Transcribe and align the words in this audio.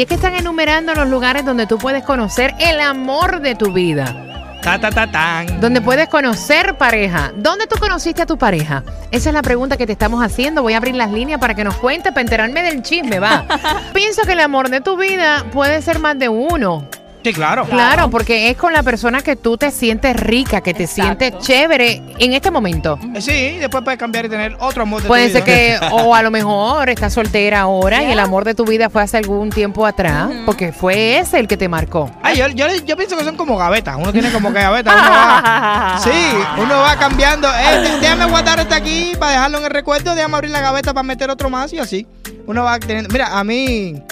Y 0.00 0.04
es 0.04 0.08
que 0.08 0.14
están 0.14 0.34
enumerando 0.34 0.94
los 0.94 1.10
lugares 1.10 1.44
donde 1.44 1.66
tú 1.66 1.76
puedes 1.76 2.02
conocer 2.02 2.54
el 2.58 2.80
amor 2.80 3.42
de 3.42 3.54
tu 3.54 3.70
vida. 3.70 4.56
Ta, 4.62 4.80
ta, 4.80 4.88
ta, 4.90 5.10
tan. 5.10 5.60
Donde 5.60 5.82
puedes 5.82 6.08
conocer 6.08 6.78
pareja. 6.78 7.32
¿Dónde 7.36 7.66
tú 7.66 7.78
conociste 7.78 8.22
a 8.22 8.26
tu 8.26 8.38
pareja? 8.38 8.82
Esa 9.10 9.28
es 9.28 9.34
la 9.34 9.42
pregunta 9.42 9.76
que 9.76 9.84
te 9.84 9.92
estamos 9.92 10.24
haciendo. 10.24 10.62
Voy 10.62 10.72
a 10.72 10.78
abrir 10.78 10.94
las 10.94 11.10
líneas 11.10 11.38
para 11.38 11.54
que 11.54 11.64
nos 11.64 11.74
cuentes, 11.74 12.12
para 12.12 12.22
enterarme 12.22 12.62
del 12.62 12.82
chisme, 12.82 13.20
va. 13.20 13.44
Pienso 13.92 14.22
que 14.22 14.32
el 14.32 14.40
amor 14.40 14.70
de 14.70 14.80
tu 14.80 14.96
vida 14.96 15.44
puede 15.52 15.82
ser 15.82 15.98
más 15.98 16.18
de 16.18 16.30
uno. 16.30 16.88
Sí, 17.22 17.32
claro. 17.34 17.64
Claro, 17.66 18.08
porque 18.10 18.48
es 18.48 18.56
con 18.56 18.72
la 18.72 18.82
persona 18.82 19.20
que 19.20 19.36
tú 19.36 19.58
te 19.58 19.70
sientes 19.70 20.16
rica, 20.16 20.62
que 20.62 20.72
te 20.72 20.86
sientes 20.86 21.36
chévere 21.38 22.02
en 22.18 22.32
este 22.32 22.50
momento. 22.50 22.98
Eh, 23.14 23.20
Sí, 23.20 23.58
después 23.58 23.84
puedes 23.84 23.98
cambiar 24.00 24.24
y 24.24 24.28
tener 24.30 24.56
otro 24.58 24.82
amor 24.84 25.02
de 25.02 25.08
Puede 25.08 25.26
tu 25.28 25.32
ser 25.34 25.44
vida. 25.44 25.80
que, 25.80 25.86
o 25.92 26.14
a 26.14 26.22
lo 26.22 26.30
mejor 26.30 26.88
estás 26.88 27.12
soltera 27.12 27.60
ahora 27.60 28.02
y 28.02 28.10
el 28.10 28.18
amor 28.18 28.44
de 28.44 28.54
tu 28.54 28.64
vida 28.64 28.88
fue 28.88 29.02
hace 29.02 29.18
algún 29.18 29.50
tiempo 29.50 29.84
atrás, 29.84 30.30
porque 30.46 30.72
fue 30.72 31.18
ese 31.18 31.38
el 31.38 31.46
que 31.46 31.56
te 31.58 31.68
marcó. 31.68 32.10
Ay, 32.22 32.38
yo, 32.38 32.48
yo, 32.48 32.66
yo 32.86 32.96
pienso 32.96 33.16
que 33.18 33.24
son 33.24 33.36
como 33.36 33.56
gavetas. 33.58 33.96
Uno 33.98 34.12
tiene 34.12 34.30
como 34.32 34.50
que 34.52 34.60
gavetas. 34.60 34.94
Uno 34.94 35.10
va, 35.10 36.00
sí, 36.02 36.10
uno 36.58 36.78
va 36.80 36.96
cambiando. 36.98 37.48
Eh, 37.48 37.80
de- 37.80 38.00
déjame 38.00 38.24
guardar 38.30 38.60
este 38.60 38.74
aquí 38.74 39.12
para 39.18 39.32
dejarlo 39.32 39.58
en 39.58 39.64
el 39.64 39.70
recuerdo. 39.70 40.14
Déjame 40.14 40.36
abrir 40.36 40.50
la 40.52 40.60
gaveta 40.60 40.94
para 40.94 41.02
meter 41.02 41.28
otro 41.28 41.50
más 41.50 41.70
y 41.74 41.78
así. 41.78 42.06
Uno 42.46 42.64
va 42.64 42.78
teniendo. 42.78 43.10
Mira, 43.12 43.38
a 43.38 43.44
mí 43.44 44.02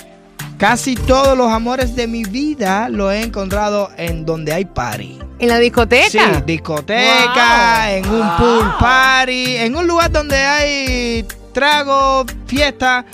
casi 0.59 0.95
todos 0.97 1.37
los 1.39 1.51
amores 1.51 1.95
de 1.97 2.07
mi 2.07 2.25
vida 2.25 2.89
los 2.89 3.13
he 3.13 3.23
encontrado 3.23 3.91
en 3.97 4.27
donde 4.27 4.53
hay 4.53 4.65
party. 4.65 5.19
En 5.39 5.49
la 5.49 5.59
discoteca. 5.59 6.09
Sí, 6.11 6.19
discoteca, 6.47 7.85
Wow. 7.87 7.95
en 7.97 8.11
un 8.11 8.37
pool 8.37 8.75
party, 8.81 9.57
en 9.57 9.77
un 9.77 9.87
lugar 9.87 10.11
donde 10.11 10.37
hay 10.37 11.25
trago, 11.53 12.27
fiesta. 12.47 13.05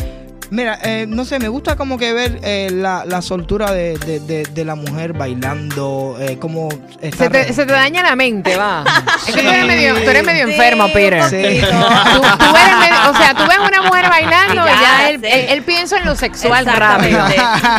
Mira, 0.50 0.78
eh, 0.82 1.06
no 1.08 1.24
sé, 1.24 1.38
me 1.38 1.48
gusta 1.48 1.76
como 1.76 1.98
que 1.98 2.12
ver 2.12 2.38
eh, 2.42 2.68
la, 2.72 3.04
la 3.06 3.22
soltura 3.22 3.72
de, 3.72 3.98
de- 3.98 4.20
de- 4.20 4.42
de 4.44 4.64
la 4.64 4.74
mujer 4.74 5.12
bailando, 5.12 6.16
eh, 6.20 6.38
como 6.38 6.68
está 7.00 7.24
Se 7.24 7.30
te, 7.30 7.52
se 7.52 7.66
te 7.66 7.72
daña 7.72 8.02
la 8.02 8.14
mente, 8.14 8.56
va. 8.56 8.84
Es 9.26 9.34
que 9.34 9.42
tú 9.42 9.48
eres 9.48 9.66
medio, 9.66 9.94
tú 10.04 10.10
eres 10.10 10.24
medio 10.24 10.44
enfermo, 10.48 10.92
Peter. 10.92 11.22
Sí. 11.24 11.60
Tú, 11.60 12.20
tú 12.22 12.56
eres 12.56 12.76
medio- 12.78 13.10
o 13.10 13.16
sea, 13.16 13.34
tú 13.34 13.42
ves 13.48 13.58
una 13.58 13.82
mujer 13.82 14.08
bailando 14.08 14.54
y 14.54 14.56
Ya, 14.66 14.80
ya 14.80 15.08
él, 15.10 15.20
sí. 15.20 15.26
él- 15.30 15.46
él 15.48 15.62
piensa 15.62 15.98
en 15.98 16.04
lo 16.04 16.14
sexual 16.14 16.66
rápido. 16.66 17.24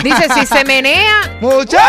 Dice, 0.04 0.28
si 0.34 0.46
se 0.46 0.66
menea... 0.66 1.38
¡Muchachos! 1.42 1.82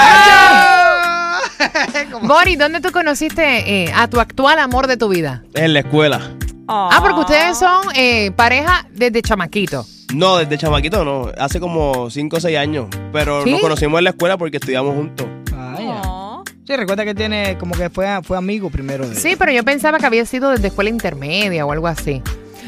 Como- 2.13 2.29
Bori, 2.29 2.57
¿dónde 2.57 2.81
tú 2.81 2.93
conociste 2.93 3.85
eh, 3.85 3.93
a 3.95 4.09
tu 4.09 4.21
actual 4.21 4.59
amor 4.59 4.87
de 4.87 4.97
tu 4.97 5.09
vida? 5.09 5.43
En 5.55 5.73
la 5.73 5.81
escuela. 5.81 6.21
Ah, 6.69 6.99
porque 7.01 7.21
ustedes 7.21 7.59
son 7.59 7.83
eh, 7.95 8.31
pareja 8.37 8.87
desde 8.91 9.23
chamaquito. 9.23 9.87
No, 10.15 10.37
desde 10.37 10.59
chamaquito 10.59 11.05
no. 11.05 11.31
Hace 11.39 11.61
como 11.61 12.11
5 12.11 12.37
o 12.37 12.41
6 12.41 12.57
años. 12.57 12.87
Pero 13.13 13.43
¿Sí? 13.45 13.51
nos 13.51 13.61
conocimos 13.61 13.99
en 13.99 14.05
la 14.05 14.11
escuela 14.11 14.37
porque 14.37 14.59
estudiamos 14.59 14.95
juntos. 14.95 15.27
Ah, 15.53 15.77
ya. 15.79 16.53
Sí, 16.67 16.77
recuerda 16.77 17.05
que 17.05 17.15
tiene 17.15 17.57
como 17.59 17.75
que 17.75 17.91
fue, 17.91 18.07
fue 18.23 18.37
amigo 18.37 18.71
primero 18.71 19.09
de 19.09 19.15
Sí, 19.15 19.37
pero 19.39 19.53
yo 19.53 19.63
pensaba 19.65 19.99
que 19.99 20.07
había 20.07 20.27
sido 20.27 20.51
desde 20.51 20.69
escuela 20.69 20.91
intermedia 20.91 21.65
o 21.67 21.73
algo 21.73 21.87
así. 21.87 22.23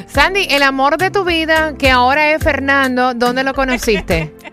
Sandy, 0.07 0.47
el 0.51 0.63
amor 0.63 0.97
de 0.97 1.11
tu 1.11 1.25
vida, 1.25 1.75
que 1.77 1.91
ahora 1.91 2.33
es 2.33 2.43
Fernando, 2.43 3.15
¿dónde 3.15 3.43
lo 3.43 3.53
conociste? 3.55 4.33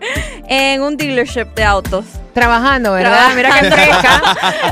En 0.48 0.82
un 0.82 0.96
dealership 0.96 1.46
de 1.54 1.64
autos. 1.64 2.04
Trabajando, 2.32 2.92
¿verdad? 2.92 3.30
Mira 3.34 3.48
qué 3.60 3.70
fresca. 3.70 4.20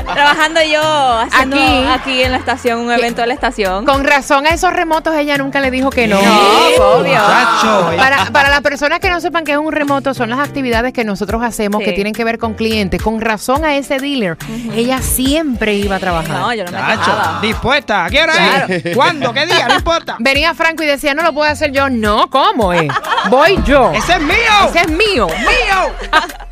Trabajando 0.13 0.61
yo 0.71 0.81
haciendo 1.17 1.55
Aquí. 1.55 1.85
aquí. 2.11 2.21
en 2.21 2.31
la 2.31 2.37
estación, 2.37 2.79
un 2.79 2.91
evento 2.91 3.21
de 3.21 3.27
la 3.27 3.33
estación. 3.33 3.85
Con 3.85 4.03
razón 4.03 4.45
a 4.45 4.49
esos 4.49 4.71
remotos 4.71 5.15
ella 5.15 5.35
nunca 5.39 5.59
le 5.59 5.71
dijo 5.71 5.89
que 5.89 6.05
no. 6.07 6.21
No, 6.21 6.85
obvio. 6.99 7.13
Eh. 7.15 7.97
Para, 7.97 8.25
para 8.25 8.49
las 8.49 8.61
personas 8.61 8.99
que 8.99 9.09
no 9.09 9.19
sepan 9.19 9.43
qué 9.45 9.53
es 9.53 9.57
un 9.57 9.71
remoto, 9.71 10.13
son 10.13 10.29
las 10.29 10.39
actividades 10.39 10.93
que 10.93 11.03
nosotros 11.03 11.41
hacemos 11.43 11.79
Sí. 11.79 11.85
que 11.85 11.93
tienen 11.93 12.13
que 12.13 12.23
ver 12.23 12.37
con 12.37 12.53
clientes. 12.53 13.01
Con 13.01 13.19
razón 13.19 13.65
a 13.65 13.75
ese 13.75 13.97
dealer, 13.97 14.37
ella 14.75 15.01
siempre 15.01 15.73
iba 15.73 15.95
a 15.95 15.99
trabajar. 15.99 16.39
No, 16.39 16.53
yo 16.53 16.65
no 16.65 16.71
me 16.71 16.77
quejaba. 16.77 17.39
dispuesta. 17.41 18.05
¿A 18.05 18.09
qué 18.11 18.21
hora 18.21 18.65
es? 18.67 18.95
¿Cuándo? 18.95 19.33
¿Qué 19.33 19.47
día? 19.47 19.67
No 19.67 19.75
importa. 19.75 20.17
Venía 20.19 20.53
Franco 20.53 20.83
y 20.83 20.85
decía, 20.85 21.15
no 21.15 21.23
lo 21.23 21.33
puedo 21.33 21.49
hacer 21.49 21.71
yo. 21.71 21.89
No, 21.89 22.29
¿cómo 22.29 22.73
es? 22.73 22.91
Voy 23.29 23.57
yo. 23.65 23.91
¡Ese 23.93 24.13
es 24.13 24.21
mío! 24.21 24.35
Ese 24.69 24.79
es 24.81 24.87
mío. 24.89 25.27
mío! 25.27 25.91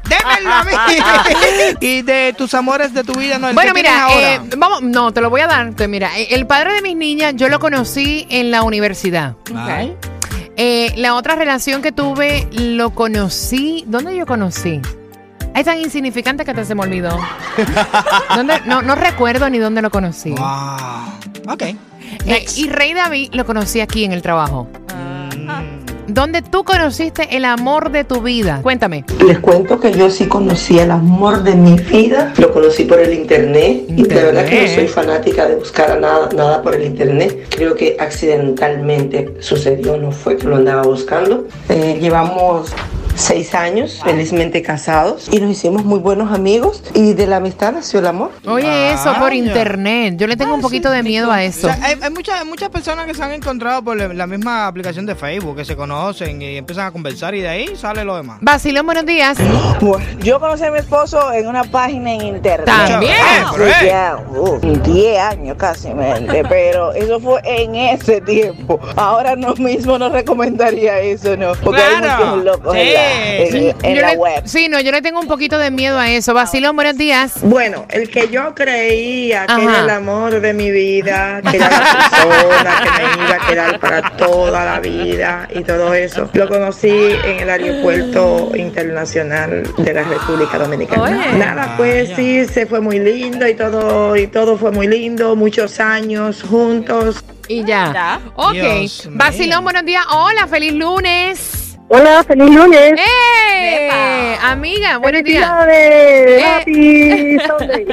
¡Démelo 0.10 0.54
a 0.54 0.64
mí! 0.64 0.72
y 1.80 2.02
de 2.02 2.34
tus 2.38 2.54
amores 2.54 2.94
de 2.94 3.04
tu 3.04 3.14
vida, 3.14 3.38
¿no? 3.40 3.50
¿El 3.50 3.56
Bueno, 3.56 3.74
que 3.74 3.80
mira, 3.82 4.04
ahora? 4.04 4.36
eh, 4.36 4.42
vamos, 4.58 4.82
no, 4.82 5.12
te 5.12 5.22
lo 5.22 5.30
voy 5.30 5.42
a 5.42 5.48
dar. 5.48 5.74
Te- 5.74 5.88
Mira, 5.88 6.18
eh, 6.18 6.28
el 6.32 6.46
padre 6.48 6.74
de 6.74 6.82
mis 6.82 6.96
niñas 6.96 7.34
yo 7.36 7.48
lo 7.50 7.60
conocí 7.60 8.26
en 8.30 8.52
la 8.52 8.64
universidad. 8.64 9.36
Ay. 9.56 9.96
Eh, 10.56 10.94
la 10.98 11.16
otra 11.16 11.36
relación 11.36 11.82
que 11.82 11.92
tuve 11.92 12.48
lo 12.52 12.92
conocí. 12.92 13.84
¿Dónde 13.88 14.16
yo 14.16 14.26
conocí? 14.26 14.82
Es 15.56 15.66
tan 15.66 15.80
insignificante 15.80 16.44
que 16.46 16.52
hasta 16.52 16.66
se 16.66 16.76
me 16.76 16.82
olvidó. 16.82 17.18
¿Dónde? 18.36 18.62
No, 18.66 18.82
no 18.82 18.96
recuerdo 18.96 19.50
ni 19.50 19.58
dónde 19.60 19.82
lo 19.82 19.90
conocí. 19.90 20.32
Wow. 20.32 21.54
Ok. 21.54 21.62
Eh, 22.26 22.46
y 22.56 22.70
Rey 22.70 22.94
David 22.94 23.30
lo 23.34 23.46
conocí 23.46 23.80
aquí 23.82 24.04
en 24.04 24.12
el 24.12 24.22
trabajo. 24.22 24.68
¿Dónde 26.08 26.42
tú 26.42 26.66
conociste 26.66 27.36
el 27.36 27.46
amor 27.46 27.92
de 27.92 28.04
tu 28.04 28.22
vida? 28.22 28.60
Cuéntame. 28.62 29.06
Les 29.26 29.40
cuento 29.40 29.80
que 29.80 29.94
yo 29.94 30.10
sí 30.10 30.28
conocí 30.28 30.78
el 30.78 30.92
amor 30.92 31.44
de 31.44 31.56
mi 31.56 31.76
vida, 31.76 32.34
lo 32.38 32.52
conocí 32.52 32.84
por 32.84 33.00
el 33.00 33.14
internet, 33.14 33.86
y 33.88 34.04
de 34.04 34.16
verdad 34.16 34.46
que 34.46 34.64
no 34.64 34.68
soy 34.68 34.88
fanática 34.88 35.48
de 35.48 35.56
buscar 35.56 35.92
a 35.92 36.00
nada, 36.00 36.30
nada 36.36 36.62
por 36.62 36.76
el 36.76 36.84
internet. 36.84 37.48
Creo 37.50 37.76
que 37.76 37.96
accidentalmente 38.00 39.36
sucedió, 39.40 39.98
no 39.98 40.12
fue 40.12 40.36
que 40.36 40.48
lo 40.48 40.58
andaba 40.58 40.84
buscando. 40.84 41.48
Eh, 41.70 41.98
llevamos 42.02 42.74
seis 43.16 43.54
años 43.56 44.02
felizmente 44.04 44.62
casados 44.62 45.28
y 45.32 45.40
nos 45.40 45.52
hicimos 45.52 45.84
muy 45.86 46.00
buenos 46.00 46.32
amigos 46.34 46.84
y 46.94 47.14
de 47.14 47.28
la 47.28 47.38
amistad 47.38 47.72
nació 47.74 48.00
el 48.00 48.08
amor. 48.08 48.32
Oye, 48.48 48.92
eso 48.94 49.14
por 49.20 49.34
internet. 49.34 50.16
Yo 50.18 50.28
le 50.28 50.36
tengo 50.36 50.56
un 50.56 50.62
poquito 50.62 50.90
de 50.90 51.04
miedo 51.04 51.32
a 51.32 51.36
O 51.36 51.40
eso. 51.40 51.68
sea, 51.68 51.78
hay, 51.82 51.96
hay 52.02 52.10
muchas, 52.10 52.46
muchas 52.46 52.70
personas 52.70 53.06
que 53.06 53.14
se 53.14 53.24
han 53.24 53.32
encontrado 53.32 53.84
por 53.84 53.96
la 53.98 54.28
misma 54.28 54.68
aplicación 54.68 55.06
de 55.06 55.16
Facebook, 55.16 55.56
que 55.58 55.66
se 55.66 55.76
conocen 55.76 56.42
y 56.42 56.58
empiezan 56.58 56.88
a 56.88 56.92
conversar 56.92 57.36
y 57.36 57.42
de 57.42 57.48
ahí 57.50 57.76
sale 57.76 58.04
lo 58.04 58.16
demás. 58.16 58.38
Basilón, 58.42 58.86
buenos 58.86 59.06
días. 59.06 59.38
Bueno, 59.80 60.04
yo 60.20 60.40
conocí 60.40 60.64
a 60.64 60.72
mi 60.72 60.80
esposo 60.80 61.32
en 61.34 61.48
una 61.48 61.64
página 61.64 62.14
en 62.14 62.22
internet. 62.22 62.66
También. 62.66 63.14
Hace 63.46 63.70
eh, 63.70 63.88
ya 63.88 64.18
uh, 64.36 64.60
10 64.60 65.20
años 65.20 65.58
casi, 65.58 65.94
mente, 65.94 66.44
pero 66.50 66.94
eso 66.94 67.20
fue 67.20 67.42
en 67.46 67.76
ese 67.76 68.22
tiempo. 68.22 68.80
Ahora 68.96 69.36
no 69.36 69.54
mismo 69.56 69.98
no 70.00 70.10
recomendaría 70.10 71.00
eso, 71.00 71.38
¿no? 71.38 71.54
Porque 71.64 71.82
Claro. 71.84 72.08
hay 72.08 72.26
muchos 72.26 72.44
locos 72.46 72.74
Sí, 72.74 72.80
en 72.80 72.94
la, 72.94 73.13
en- 73.14 73.76
en 73.84 73.96
Yo 73.96 74.02
la 74.02 74.12
le- 74.12 74.18
web. 74.18 74.42
Sí, 74.46 74.68
no, 74.70 74.80
yo 74.80 74.92
le 74.92 75.02
tengo 75.02 75.20
un 75.20 75.28
poquito 75.28 75.58
de 75.58 75.72
miedo 75.72 75.98
a 76.00 76.10
eso. 76.10 76.34
Basilón, 76.34 76.76
buenos 76.76 76.98
días. 76.98 77.34
Bueno, 77.42 77.86
el 77.90 78.10
que 78.10 78.30
yo 78.30 78.54
creía 78.56 79.46
que 79.46 79.52
Ajá. 79.54 79.62
era 79.64 79.80
el 79.80 79.90
amor 79.90 80.40
de 80.42 80.54
mi 80.54 80.72
vida, 80.72 81.42
que 81.50 81.58
era 81.58 81.70
la 81.70 81.80
persona 82.10 82.82
que 82.84 83.18
me 83.18 83.24
iba 83.26 83.36
a 83.36 83.48
quedar 83.48 83.80
para 83.80 84.10
toda 84.18 84.66
la 84.66 84.80
vida 84.80 85.48
y 85.54 85.64
todo 85.64 85.94
eso, 85.94 86.30
lo 86.34 86.48
conocí 86.48 86.90
en 86.90 87.40
el 87.42 87.50
aeropuerto 87.50 88.52
internacional 88.56 89.64
de 89.78 89.94
la 89.94 90.04
República 90.04 90.58
Dominicana. 90.58 91.04
Oye. 91.04 91.38
Nada, 91.38 91.74
pues 91.78 92.10
sí, 92.16 92.46
se 92.46 92.66
fue 92.66 92.82
muy 92.82 93.00
lindo 93.00 93.48
y 93.48 93.54
todo 93.56 94.16
y 94.16 94.28
todo 94.28 94.58
fue 94.58 94.72
muy 94.72 94.88
lindo, 94.88 95.36
muchos 95.36 95.80
años 95.80 96.44
juntos. 96.44 97.24
Y 97.48 97.64
ya. 97.66 97.92
Ya. 97.94 98.22
Ok. 98.36 98.54
Dios 98.54 99.06
mío. 99.08 99.18
Basilón, 99.18 99.64
buenos 99.64 99.86
días. 99.86 100.04
Hola, 100.12 100.48
feliz 100.48 100.74
lunes. 100.74 101.63
Hola, 101.96 102.24
feliz 102.24 102.50
lunes. 102.50 102.94
¡Eh! 102.98 103.86
Epa. 103.86 104.52
Amiga, 104.52 104.98
buenos 104.98 105.24
días. 105.24 105.48
Felicidades. 105.48 106.42
Eh. 106.42 106.44
Happy 106.44 107.40
Sunday. 107.48 107.86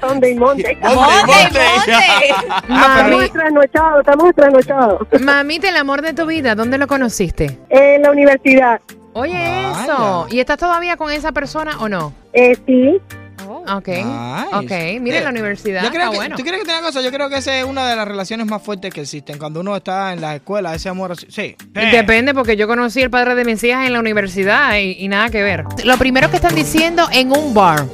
Sunday, 0.00 0.34
Monday. 0.36 0.76
Monday, 0.76 0.94
Monday. 1.26 2.30
Estamos 2.62 2.68
Mami, 2.68 3.28
trasnochados, 3.30 4.00
estamos 4.00 4.34
trasnochados. 4.36 5.00
mamita, 5.20 5.68
el 5.70 5.76
amor 5.76 6.02
de 6.02 6.12
tu 6.12 6.24
vida, 6.26 6.54
¿dónde 6.54 6.78
lo 6.78 6.86
conociste? 6.86 7.58
En 7.68 8.02
la 8.02 8.12
universidad. 8.12 8.80
Oye, 9.14 9.32
Vaya. 9.32 9.82
eso. 9.82 10.26
¿Y 10.30 10.38
estás 10.38 10.58
todavía 10.58 10.96
con 10.96 11.10
esa 11.10 11.32
persona 11.32 11.78
o 11.80 11.88
no? 11.88 12.12
Eh, 12.34 12.56
sí, 12.64 13.00
Ok. 13.76 13.88
Nice. 13.88 14.06
Ok. 14.52 15.00
Mira, 15.00 15.18
en 15.18 15.24
la 15.24 15.30
universidad 15.30 15.82
Yo 15.82 15.90
creo 15.90 16.02
está 16.02 16.10
que, 16.12 16.16
bueno. 16.16 16.36
¿Tú 16.36 16.42
crees 16.42 16.58
que 16.58 16.64
tiene 16.64 16.78
una 16.80 16.86
cosa? 16.88 17.00
Yo 17.02 17.10
creo 17.10 17.28
que 17.28 17.36
esa 17.36 17.58
es 17.58 17.64
una 17.64 17.88
de 17.88 17.96
las 17.96 18.08
relaciones 18.08 18.46
más 18.46 18.62
fuertes 18.62 18.92
que 18.92 19.00
existen. 19.02 19.38
Cuando 19.38 19.60
uno 19.60 19.76
está 19.76 20.12
en 20.12 20.20
la 20.20 20.36
escuela, 20.36 20.74
ese 20.74 20.88
amor 20.88 21.12
así. 21.12 21.26
Sí. 21.28 21.56
Depende, 21.72 22.34
porque 22.34 22.56
yo 22.56 22.66
conocí 22.66 23.00
el 23.02 23.10
padre 23.10 23.34
de 23.34 23.44
mis 23.44 23.62
hijas 23.64 23.86
en 23.86 23.92
la 23.92 24.00
universidad 24.00 24.76
y, 24.76 24.92
y 24.98 25.08
nada 25.08 25.30
que 25.30 25.42
ver. 25.42 25.64
Lo 25.84 25.96
primero 25.98 26.30
que 26.30 26.36
están 26.36 26.54
diciendo 26.54 27.06
en 27.12 27.32
un 27.32 27.54
bar. 27.54 27.84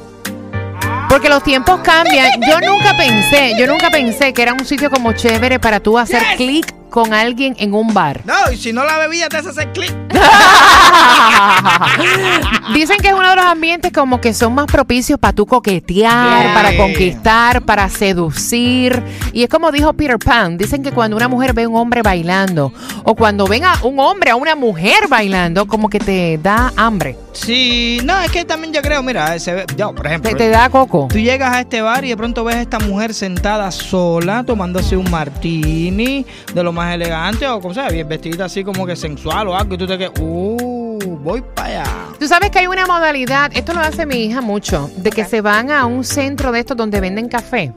Porque 1.09 1.29
los 1.29 1.43
tiempos 1.45 1.81
cambian. 1.81 2.29
Yo 2.49 2.61
nunca 2.61 2.97
pensé, 2.97 3.53
yo 3.59 3.67
nunca 3.69 3.89
pensé 3.91 4.33
que 4.33 4.43
era 4.43 4.53
un 4.53 4.65
sitio 4.65 4.91
como 4.91 5.13
chévere 5.13 5.61
para 5.61 5.79
tú 5.81 5.97
hacer 5.99 6.21
Yes. 6.21 6.37
clic 6.37 6.75
con 6.95 7.13
alguien 7.13 7.57
en 7.59 7.75
un 7.75 7.93
bar. 7.93 8.21
No, 8.25 8.53
y 8.53 8.57
si 8.57 8.73
no 8.73 8.85
la 8.85 8.97
bebida 8.99 9.29
te 9.29 9.39
hace 9.39 9.49
hacer 9.49 9.73
clic. 9.73 9.91
Dicen 12.73 12.99
que 12.99 13.09
es 13.09 13.15
uno 13.15 13.29
de 13.29 13.35
los 13.35 13.45
ambientes 13.45 13.91
como 13.93 14.21
que 14.21 14.33
son 14.33 14.55
más 14.55 14.67
propicios 14.67 15.19
para 15.19 15.33
tú 15.33 15.45
coquetear, 15.45 16.55
para 16.55 16.77
conquistar, 16.77 17.63
para 17.63 17.89
seducir. 17.89 19.03
Y 19.33 19.43
es 19.43 19.49
como 19.49 19.73
dijo 19.73 19.93
Peter 19.95 20.21
Pan, 20.21 20.57
dicen 20.57 20.85
que 20.85 20.93
cuando 20.93 21.17
una 21.17 21.27
mujer 21.27 21.53
ve 21.53 21.65
a 21.65 21.69
un 21.69 21.75
hombre 21.75 22.03
bailando 22.03 22.73
o 23.03 23.17
cuando 23.17 23.49
ven 23.49 23.65
a 23.65 23.81
un 23.83 23.99
hombre 23.99 24.31
a 24.31 24.37
una 24.37 24.55
mujer 24.55 25.09
bailando, 25.09 25.67
como 25.67 25.91
que 25.91 25.99
te 25.99 26.39
da 26.41 26.73
hambre, 26.77 27.17
Sí, 27.35 27.99
no, 28.05 28.19
es 28.21 28.31
que 28.31 28.45
también 28.45 28.73
yo 28.73 28.81
creo, 28.81 29.03
mira, 29.03 29.39
se 29.39 29.53
ve, 29.53 29.67
yo, 29.77 29.95
por 29.95 30.07
ejemplo, 30.07 30.31
te, 30.31 30.37
te 30.37 30.49
da 30.49 30.71
coco. 30.71 31.09
tú 31.11 31.19
llegas 31.19 31.55
a 31.55 31.61
este 31.61 31.83
bar 31.83 32.05
y 32.05 32.09
de 32.09 32.17
pronto 32.17 32.45
ves 32.45 32.57
a 32.57 32.61
esta 32.63 32.79
mujer 32.79 33.13
sentada 33.13 33.71
sola, 33.71 34.45
tomándose 34.45 34.97
un 34.97 35.11
martini 35.11 36.25
de 36.55 36.63
lo 36.63 36.73
más 36.73 36.95
elegante 36.95 37.47
o 37.47 37.61
como 37.61 37.75
sea, 37.75 37.89
bien 37.89 38.09
vestida 38.09 38.45
así 38.47 38.63
como 38.65 38.87
que 38.87 38.97
sensual 38.97 39.49
o 39.49 39.57
algo 39.57 39.75
y 39.75 39.79
tú 39.79 39.87
te 39.87 39.99
quedas, 39.99 40.13
uh, 40.21 41.19
voy 41.23 41.43
para 41.55 41.69
allá. 41.69 41.85
Tú 42.19 42.29
sabes 42.29 42.51
que 42.51 42.61
hay 42.61 42.67
una 42.67 42.87
modalidad, 42.87 43.51
esto 43.55 43.73
lo 43.75 43.81
hace 43.81 44.07
mi 44.07 44.25
hija 44.25 44.41
mucho, 44.41 44.91
de 44.97 45.11
que 45.11 45.25
se 45.25 45.41
van 45.41 45.71
a 45.71 45.87
un 45.87 46.05
centro 46.05 46.53
de 46.53 46.61
estos 46.61 46.77
donde 46.77 47.01
venden 47.01 47.29
café 47.29 47.73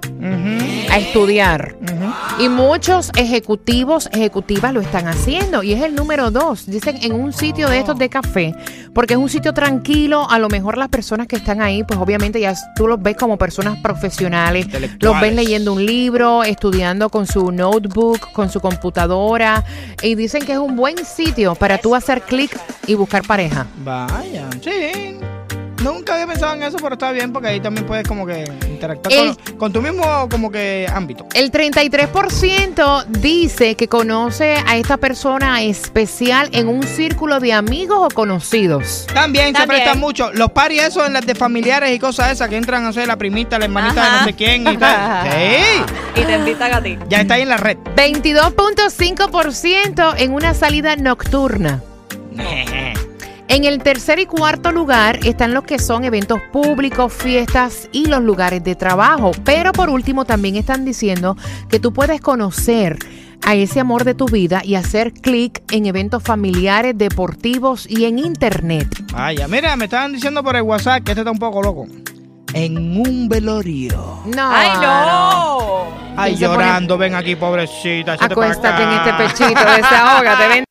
a 0.92 0.98
estudiar. 0.98 1.76
Y 2.40 2.50
muchos 2.50 3.12
ejecutivos, 3.18 4.10
ejecutivas 4.12 4.74
lo 4.74 4.82
están 4.82 5.08
haciendo. 5.08 5.64
Y 5.64 5.74
es 5.74 5.84
el 5.84 5.96
número 5.96 6.30
dos. 6.30 6.68
Dicen 6.68 6.98
en 7.02 7.14
un 7.14 7.34
sitio 7.34 7.68
de 7.68 7.80
estos 7.80 7.98
de 7.98 8.10
café, 8.10 8.54
porque 8.94 9.16
es 9.16 9.20
un 9.20 9.30
sitio 9.30 9.54
tranquilo. 9.54 10.30
A 10.30 10.38
lo 10.38 10.48
mejor 10.48 10.78
las 10.78 10.90
personas 10.90 11.28
que 11.28 11.36
están 11.36 11.62
ahí, 11.62 11.84
pues 11.84 12.00
obviamente 12.00 12.40
ya 12.40 12.56
tú 12.76 12.88
los 12.88 13.02
ves 13.02 13.18
como 13.18 13.38
personas 13.38 13.80
profesionales. 13.80 14.68
Los 15.00 15.20
ves 15.20 15.34
leyendo 15.34 15.74
un 15.74 15.86
libro, 15.86 16.44
estudiando 16.44 17.10
con 17.10 17.26
su 17.26 17.52
notebook, 17.52 18.32
con 18.34 18.52
su 18.52 18.60
computadora. 18.60 19.64
Y 20.04 20.16
dicen 20.16 20.46
que 20.46 20.54
es 20.54 20.60
un 20.60 20.76
buen 20.76 21.04
sitio 21.06 21.56
para 21.56 21.80
tú 21.80 21.96
hacer 21.96 22.22
clic 22.22 22.56
y 22.86 22.94
buscar 22.94 23.26
pareja. 23.26 23.66
Vaya, 23.84 24.48
sí. 24.62 25.18
Nunca 25.84 26.14
había 26.16 26.26
pensado 26.28 26.54
en 26.56 26.64
eso, 26.64 26.78
pero 26.82 26.94
está 26.94 27.12
bien 27.12 27.32
porque 27.32 27.50
ahí 27.50 27.60
también 27.60 27.86
puedes 27.86 28.08
como 28.08 28.26
que 28.26 28.46
interactuar 28.68 29.14
El- 29.14 29.38
con, 29.38 29.58
con 29.58 29.74
tu 29.74 29.82
mismo 29.82 30.28
como 30.30 30.50
que 30.52 30.88
ámbito. 30.92 31.26
El 31.34 31.52
33% 31.52 33.06
dice 33.06 33.76
que 33.76 33.88
conoce 33.88 34.56
a 34.66 34.76
esta 34.78 34.98
persona 34.98 35.62
especial 35.62 36.50
en 36.52 36.68
un 36.68 36.82
círculo 36.84 37.40
de 37.40 37.54
amigos 37.54 38.00
o 38.02 38.10
conocidos. 38.14 39.06
También, 39.14 39.56
se 39.56 39.66
prestan 39.68 40.00
mucho. 40.00 40.32
Los 40.34 40.52
paris 40.52 40.82
esos 40.84 41.06
en 41.08 41.14
las 41.14 41.26
de 41.26 41.36
familiares 41.36 41.96
y 41.96 42.00
cosas 42.00 42.32
esas 42.32 42.50
que 42.50 42.58
entran 42.58 42.86
a 42.86 42.94
ser 42.94 43.08
la 43.08 43.16
primita, 43.18 43.58
la 43.60 43.66
hermanita 43.66 44.04
de 44.04 44.12
no 44.20 44.24
sé 44.26 44.34
quién 44.34 44.68
y 44.68 44.78
tal. 44.78 44.98
Sí. 45.28 46.22
Y 46.22 46.26
te 46.26 46.36
invitan 46.36 46.74
a 46.74 46.82
ti. 46.82 46.98
Ya 47.10 47.22
está 47.22 47.36
ahí 47.36 47.42
en 47.44 47.50
la 47.50 47.58
red. 47.58 47.78
22.5% 47.96 50.16
en 50.18 50.34
una 50.34 50.54
salida 50.54 50.96
nocturna. 50.96 51.82
En 53.50 53.64
el 53.64 53.82
tercer 53.82 54.20
y 54.20 54.26
cuarto 54.26 54.72
lugar 54.72 55.20
están 55.26 55.54
los 55.54 55.64
que 55.64 55.80
son 55.80 56.04
eventos 56.04 56.40
públicos, 56.52 57.14
fiestas 57.14 57.90
y 57.94 58.06
los 58.08 58.22
lugares 58.22 58.64
de 58.64 58.76
trabajo. 58.76 59.32
Pero 59.46 59.72
por 59.72 59.90
último 59.90 60.26
también 60.26 60.58
están 60.58 60.84
diciendo 60.84 61.38
que 61.70 61.80
tú 61.80 61.94
puedes 61.94 62.20
conocer 62.20 62.98
a 63.46 63.56
ese 63.56 63.80
amor 63.80 64.04
de 64.04 64.16
tu 64.16 64.26
vida 64.26 64.62
y 64.66 64.76
hacer 64.76 65.14
clic 65.14 65.64
en 65.72 65.86
eventos 65.86 66.24
familiares, 66.24 66.98
deportivos 66.98 67.90
y 67.90 68.06
en 68.06 68.20
internet. 68.20 68.88
Vaya, 69.14 69.48
mira, 69.48 69.76
me 69.78 69.86
estaban 69.86 70.12
diciendo 70.12 70.44
por 70.44 70.56
el 70.58 70.64
WhatsApp 70.64 71.04
que 71.04 71.12
este 71.12 71.22
está 71.22 71.32
un 71.32 71.40
poco 71.40 71.62
loco. 71.62 71.88
En 72.54 72.78
un 73.00 73.30
velorio. 73.30 74.22
No. 74.26 74.50
¡Ay, 74.52 74.70
no! 74.82 75.58
Ay, 76.18 76.34
pone- 76.34 76.38
llorando, 76.38 76.98
ven 76.98 77.16
aquí, 77.16 77.36
pobrecita. 77.36 78.14
Acuéstate 78.20 78.84
en 78.84 78.90
este 78.90 79.14
pechito, 79.14 79.62
desahógate, 79.76 80.48
ven 80.50 80.64